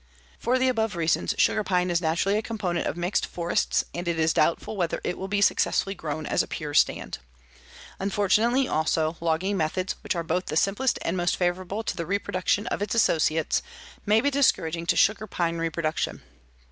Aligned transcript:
For 0.39 0.57
the 0.57 0.67
above 0.67 0.95
reasons, 0.95 1.35
sugar 1.37 1.63
pine 1.63 1.91
is 1.91 2.01
naturally 2.01 2.35
a 2.35 2.41
component 2.41 2.87
of 2.87 2.97
mixed 2.97 3.23
forests 3.27 3.83
and 3.93 4.07
it 4.07 4.17
is 4.17 4.33
doubtful 4.33 4.75
whether 4.75 4.99
it 5.03 5.15
will 5.15 5.27
be 5.27 5.41
successfully 5.41 5.93
grown 5.93 6.25
as 6.25 6.41
a 6.41 6.47
pure 6.47 6.73
stand. 6.73 7.19
Unfortunately, 7.99 8.67
also, 8.67 9.15
logging 9.21 9.57
methods 9.57 9.93
which 10.01 10.15
are 10.15 10.23
both 10.23 10.47
the 10.47 10.57
simplest 10.57 10.97
and 11.03 11.15
most 11.15 11.35
favorable 11.37 11.83
to 11.83 11.95
the 11.95 12.07
reproduction 12.07 12.65
of 12.69 12.81
its 12.81 12.95
associates 12.95 13.61
may 14.03 14.21
be 14.21 14.31
discouraging 14.31 14.87
to 14.87 14.95
sugar 14.95 15.27
pine 15.27 15.59
reproduction. 15.59 16.23